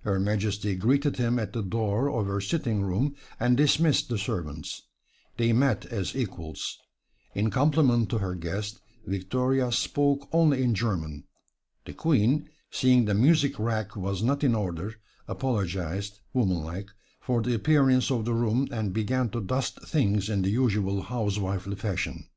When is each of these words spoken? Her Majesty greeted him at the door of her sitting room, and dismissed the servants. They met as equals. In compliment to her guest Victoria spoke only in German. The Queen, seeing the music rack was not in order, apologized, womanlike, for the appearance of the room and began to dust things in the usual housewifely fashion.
Her 0.00 0.18
Majesty 0.18 0.74
greeted 0.74 1.18
him 1.18 1.38
at 1.38 1.52
the 1.52 1.62
door 1.62 2.10
of 2.10 2.26
her 2.26 2.40
sitting 2.40 2.82
room, 2.82 3.14
and 3.38 3.56
dismissed 3.56 4.08
the 4.08 4.18
servants. 4.18 4.82
They 5.36 5.52
met 5.52 5.86
as 5.86 6.16
equals. 6.16 6.78
In 7.32 7.48
compliment 7.50 8.08
to 8.08 8.18
her 8.18 8.34
guest 8.34 8.80
Victoria 9.06 9.70
spoke 9.70 10.28
only 10.32 10.64
in 10.64 10.74
German. 10.74 11.26
The 11.84 11.92
Queen, 11.92 12.48
seeing 12.72 13.04
the 13.04 13.14
music 13.14 13.56
rack 13.60 13.94
was 13.94 14.20
not 14.20 14.42
in 14.42 14.56
order, 14.56 14.96
apologized, 15.28 16.18
womanlike, 16.34 16.90
for 17.20 17.40
the 17.40 17.54
appearance 17.54 18.10
of 18.10 18.24
the 18.24 18.34
room 18.34 18.66
and 18.72 18.92
began 18.92 19.30
to 19.30 19.40
dust 19.40 19.80
things 19.86 20.28
in 20.28 20.42
the 20.42 20.50
usual 20.50 21.02
housewifely 21.02 21.76
fashion. 21.76 22.28